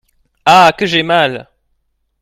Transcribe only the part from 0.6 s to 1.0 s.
que